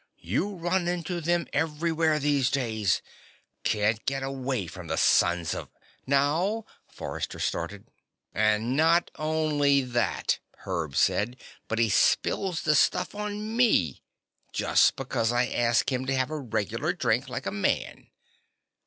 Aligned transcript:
"You 0.17 0.55
run 0.55 0.87
into 0.87 1.21
them 1.21 1.45
everywhere 1.53 2.17
these 2.17 2.49
days. 2.49 3.03
Can't 3.63 4.03
get 4.07 4.23
away 4.23 4.65
from 4.65 4.87
the 4.87 4.97
sons 4.97 5.53
of" 5.53 5.69
"Now" 6.07 6.65
Forrester 6.97 7.37
started. 7.37 7.85
"And 8.33 8.75
not 8.75 9.11
only 9.19 9.83
that," 9.83 10.39
Herb 10.65 10.95
said, 10.95 11.37
"but 11.67 11.77
he 11.77 11.87
spills 11.89 12.63
the 12.63 12.73
stuff 12.73 13.13
on 13.13 13.55
me. 13.55 14.01
Just 14.51 14.95
because 14.95 15.31
I 15.31 15.45
ask 15.45 15.91
him 15.91 16.07
to 16.07 16.15
have 16.15 16.31
a 16.31 16.39
regular 16.39 16.93
drink 16.93 17.29
like 17.29 17.45
a 17.45 17.51
man." 17.51 18.07